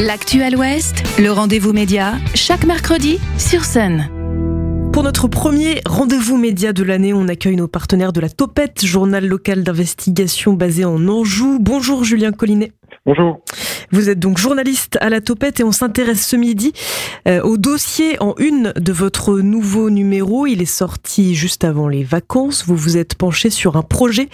[0.00, 4.08] L'actuel Ouest, le rendez-vous média, chaque mercredi sur Sun.
[4.94, 9.26] Pour notre premier rendez-vous média de l'année, on accueille nos partenaires de la Topette, journal
[9.26, 11.58] local d'investigation basé en Anjou.
[11.60, 12.72] Bonjour Julien Collinet.
[13.06, 13.40] Bonjour.
[13.92, 16.74] Vous êtes donc journaliste à la Topette et on s'intéresse ce midi
[17.26, 20.46] euh, au dossier en une de votre nouveau numéro.
[20.46, 22.64] Il est sorti juste avant les vacances.
[22.66, 24.28] Vous vous êtes penché sur un projet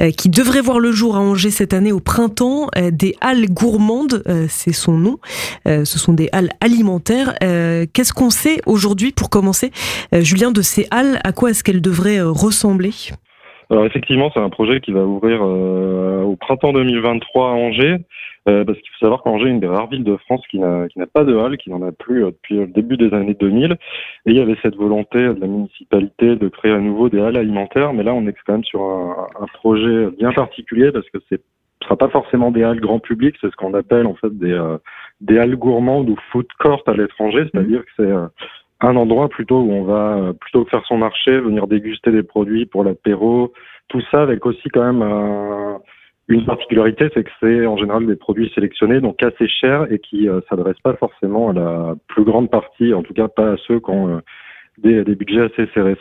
[0.00, 2.68] euh, qui devrait voir le jour à Angers cette année au printemps.
[2.76, 5.18] Euh, des halles gourmandes, c'est son nom.
[5.66, 7.34] ce sont des halles alimentaires.
[7.40, 9.72] Qu'est-ce qu'on sait aujourd'hui pour commencer,
[10.12, 11.20] Julien, de ces halles?
[11.24, 12.92] À quoi est-ce qu'elles devraient ressembler?
[13.72, 17.96] Alors effectivement, c'est un projet qui va ouvrir euh, au printemps 2023 à Angers,
[18.46, 20.88] euh, parce qu'il faut savoir qu'Angers est une des rares villes de France qui n'a
[21.10, 23.72] pas de halle, qui n'en a plus euh, depuis le début des années 2000.
[23.72, 23.78] Et
[24.26, 27.94] il y avait cette volonté de la municipalité de créer à nouveau des halles alimentaires,
[27.94, 31.40] mais là on est quand même sur un, un projet bien particulier parce que c'est
[31.80, 34.56] ce sera pas forcément des halles grand public, c'est ce qu'on appelle en fait des,
[35.20, 38.12] des halles gourmandes ou food court à l'étranger, c'est-à-dire que c'est
[38.82, 42.22] un endroit plutôt où on va euh, plutôt que faire son marché, venir déguster des
[42.22, 43.52] produits pour l'apéro,
[43.88, 45.78] tout ça avec aussi quand même euh,
[46.28, 50.28] une particularité, c'est que c'est en général des produits sélectionnés, donc assez chers et qui
[50.28, 53.80] euh, s'adressent pas forcément à la plus grande partie, en tout cas pas à ceux
[53.80, 54.20] qui ont
[54.78, 55.96] des, des budgets assez serrés.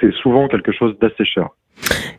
[0.00, 1.48] C'est souvent quelque chose d'assez cher.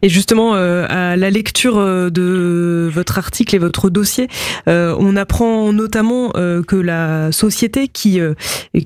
[0.02, 4.28] Et justement, euh, à la lecture euh, de votre article et votre dossier,
[4.68, 8.20] euh, on apprend notamment que la société qui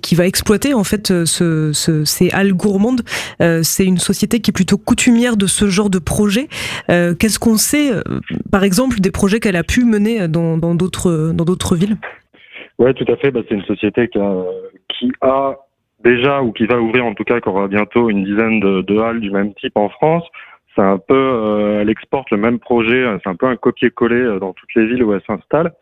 [0.01, 1.71] qui va exploiter en fait ce,
[2.05, 3.01] ces halles gourmandes,
[3.61, 6.47] c'est une société qui est plutôt coutumière de ce genre de projet.
[6.87, 7.91] Qu'est-ce qu'on sait,
[8.51, 11.97] par exemple, des projets qu'elle a pu mener dans d'autres dans d'autres villes?
[12.79, 13.31] Ouais, tout à fait.
[13.31, 14.43] Bah, c'est une société qui a,
[14.89, 15.55] qui a
[16.03, 18.99] déjà ou qui va ouvrir en tout cas, qui aura bientôt une dizaine de, de
[18.99, 20.23] halles du même type en France
[20.75, 24.39] c'est un peu, euh, elle exporte le même projet, c'est un peu un copier-coller euh,
[24.39, 25.73] dans toutes les villes où elle s'installe.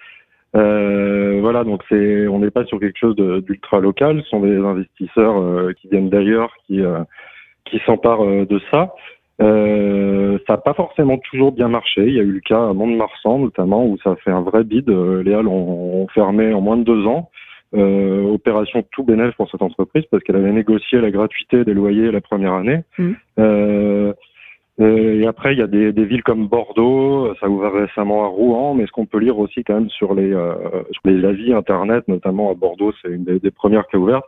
[0.55, 4.21] Euh, voilà, donc c'est, on n'est pas sur quelque chose d'ultra local.
[4.23, 6.81] Ce sont des investisseurs euh, qui viennent d'ailleurs, qui
[7.65, 8.93] qui s'emparent de ça.
[9.41, 12.05] Euh, ça n'a pas forcément toujours bien marché.
[12.05, 14.63] Il y a eu le cas à Mont-de-Marsan notamment où ça a fait un vrai
[14.63, 14.89] bide.
[14.89, 17.29] Les halles ont, fermé en moins de deux ans.
[17.73, 22.11] Euh, opération tout bénéfice pour cette entreprise parce qu'elle avait négocié la gratuité des loyers
[22.11, 22.81] la première année.
[22.97, 23.11] Mmh.
[23.39, 24.13] Euh,
[24.81, 28.25] euh, et après, il y a des, des, villes comme Bordeaux, ça a ouvert récemment
[28.25, 30.53] à Rouen, mais ce qu'on peut lire aussi quand même sur les, euh,
[30.91, 34.21] sur les avis Internet, notamment à Bordeaux, c'est une des, des, premières qui a ouvert,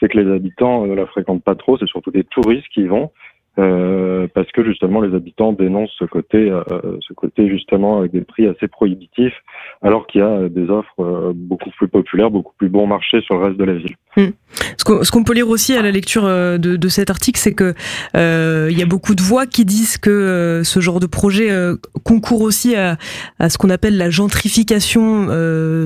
[0.00, 2.86] c'est que les habitants ne la fréquentent pas trop, c'est surtout des touristes qui y
[2.86, 3.10] vont.
[3.58, 6.62] Euh, parce que justement les habitants dénoncent ce côté, euh,
[7.06, 9.34] ce côté justement avec des prix assez prohibitifs,
[9.82, 13.36] alors qu'il y a des offres euh, beaucoup plus populaires, beaucoup plus bon marché sur
[13.36, 13.94] le reste de la ville.
[14.16, 14.30] Hmm.
[14.78, 17.74] Ce qu'on peut lire aussi à la lecture de, cet article, c'est que
[18.14, 21.48] il y a beaucoup de voix qui disent que ce genre de projet
[22.04, 22.96] concourt aussi à,
[23.48, 25.26] ce qu'on appelle la gentrification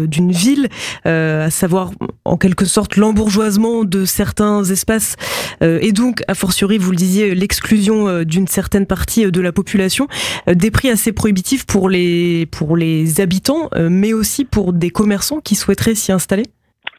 [0.07, 0.69] d'une ville,
[1.05, 1.91] à savoir
[2.25, 5.17] en quelque sorte l'embourgeoisement de certains espaces,
[5.61, 9.41] et donc a fortiori, vous le disiez, l'ex exclusion euh, d'une certaine partie euh, de
[9.41, 10.09] la population,
[10.49, 15.41] euh, des prix assez prohibitifs pour les, pour les habitants, mais aussi pour des commerçants
[15.41, 16.45] qui souhaiteraient s'y installer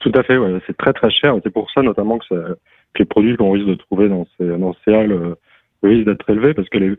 [0.02, 1.36] Tout à fait, c'est très très cher.
[1.44, 2.58] C'est pour ça notamment que,
[2.98, 5.36] les produits qu'on risque de trouver dans ces, dans ces halles
[5.84, 6.96] risquent d'être élevés parce que les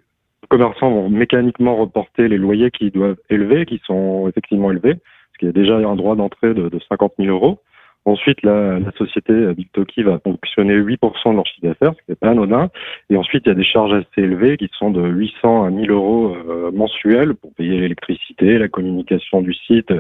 [0.49, 5.49] commerçants vont mécaniquement reporter les loyers qu'ils doivent élever, qui sont effectivement élevés, parce qu'il
[5.49, 7.59] y a déjà un droit d'entrée de, de 50 000 euros.
[8.05, 12.17] Ensuite, la, la société Bigtoki va fonctionner 8% de leur chiffre d'affaires, ce qui n'est
[12.17, 12.71] pas anodin.
[13.11, 15.91] Et ensuite, il y a des charges assez élevées qui sont de 800 à 1000
[15.91, 19.93] euros euh, mensuels pour payer l'électricité, la communication du site,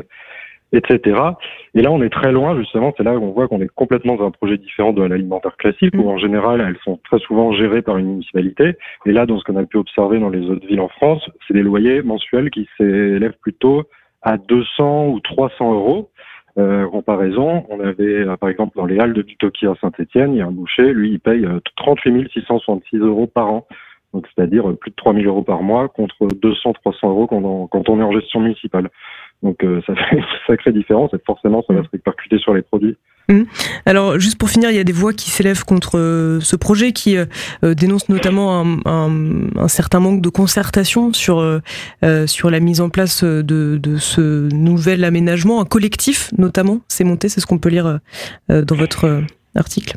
[0.72, 1.20] etc.
[1.74, 4.16] Et là, on est très loin, justement, c'est là où on voit qu'on est complètement
[4.16, 6.08] dans un projet différent de l'alimentaire classique, où mm.
[6.08, 8.74] en général, elles sont très souvent gérées par une municipalité.
[9.06, 11.54] Et là, dans ce qu'on a pu observer dans les autres villes en France, c'est
[11.54, 13.84] des loyers mensuels qui s'élèvent plutôt
[14.22, 16.10] à 200 ou 300 euros.
[16.58, 20.38] Euh, comparaison, on avait, euh, par exemple, dans les halles de Dutoki à Saint-Etienne, il
[20.38, 21.46] y a un boucher, lui, il paye
[21.76, 23.66] 38 666 euros par an.
[24.12, 27.68] Donc, c'est-à-dire euh, plus de 3 000 euros par mois contre 200, 300 euros quand
[27.68, 28.90] quand on est en gestion municipale.
[29.42, 32.96] Donc, ça fait une sacrée différence et forcément, ça va se répercuter sur les produits.
[33.30, 33.42] Mmh.
[33.84, 36.92] Alors, juste pour finir, il y a des voix qui s'élèvent contre euh, ce projet
[36.92, 37.26] qui euh,
[37.62, 41.44] euh, dénonce notamment un, certain manque de concertation sur
[42.26, 47.40] sur la mise en place de, ce nouvel aménagement, un collectif notamment, c'est monté, c'est
[47.40, 47.98] ce qu'on peut lire
[48.48, 49.22] dans votre
[49.54, 49.96] article.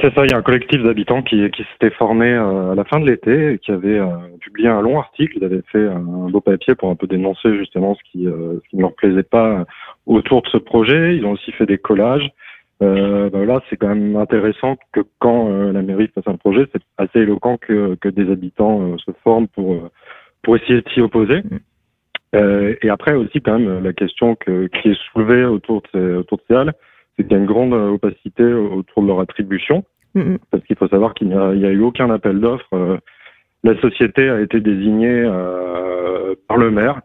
[0.00, 1.40] C'est ça, il y a un collectif d'habitants qui,
[1.72, 4.00] s'était formé à la fin de l'été qui avait
[4.40, 7.94] publié un long article, ils avaient fait un beau papier pour un peu dénoncer justement
[7.94, 9.64] ce qui ne leur plaisait pas
[10.06, 11.16] autour de ce projet.
[11.16, 12.28] Ils ont aussi fait des collages.
[12.82, 16.66] Euh, ben là, c'est quand même intéressant que quand euh, la mairie fasse un projet,
[16.72, 19.88] c'est assez éloquent que, que des habitants euh, se forment pour,
[20.42, 21.42] pour essayer de s'y opposer.
[22.34, 26.38] et après aussi quand même la question que, qui est soulevée autour de ces, autour
[26.38, 26.72] de ces halles,
[27.16, 29.84] c'est qu'il y a une grande opacité autour de leur attribution,
[30.16, 30.38] mm-hmm.
[30.50, 32.98] parce qu'il faut savoir qu'il n'y a, a, eu aucun appel d'offres.
[33.62, 35.24] la société a été désignée
[36.48, 37.02] par le maire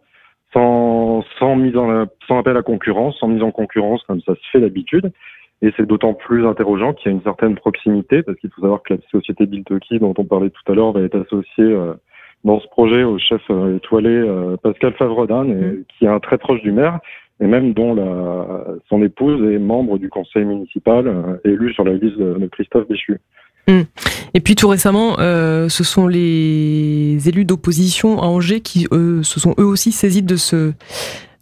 [0.53, 4.49] sans, sans mise en, sans appel à concurrence, sans mise en concurrence comme ça se
[4.51, 5.11] fait d'habitude.
[5.61, 8.83] Et c'est d'autant plus interrogeant qu'il y a une certaine proximité, parce qu'il faut savoir
[8.83, 11.93] que la société Biltoki, dont on parlait tout à l'heure, va être associée euh,
[12.43, 15.83] dans ce projet au chef euh, étoilé euh, Pascal Favredan, mmh.
[15.89, 16.99] qui est un très proche du maire,
[17.39, 22.17] et même dont la, son épouse est membre du conseil municipal, élu sur la liste
[22.17, 23.19] de, Christophe Béchu.
[23.67, 23.81] Mmh.
[24.35, 29.65] Et puis tout récemment, ce sont les élus d'opposition à Angers qui se sont eux
[29.65, 30.73] aussi saisis de, ce,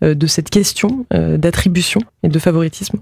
[0.02, 3.00] de cette question d'attribution et de favoritisme.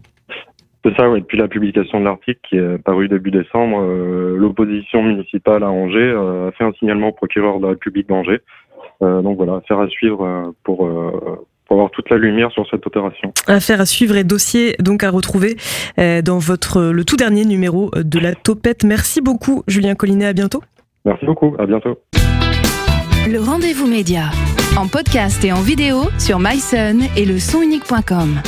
[0.83, 1.21] C'est ça, oui.
[1.21, 5.99] Depuis la publication de l'article qui est paru début décembre, euh, l'opposition municipale à Angers
[5.99, 8.41] euh, a fait un signalement au procureur de la République d'Angers.
[9.01, 10.89] Euh, donc voilà, affaire à suivre pour,
[11.67, 13.33] pour avoir toute la lumière sur cette opération.
[13.47, 15.55] Affaire à suivre et dossier donc à retrouver
[15.97, 18.83] dans votre le tout dernier numéro de la Topette.
[18.83, 20.25] Merci beaucoup, Julien Collinet.
[20.25, 20.61] À bientôt.
[21.05, 21.55] Merci beaucoup.
[21.59, 21.97] À bientôt.
[23.29, 24.31] Le rendez-vous média
[24.77, 28.41] en podcast et en vidéo sur myson et le sonunique.com.